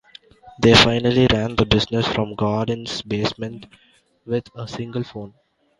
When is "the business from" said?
1.55-2.33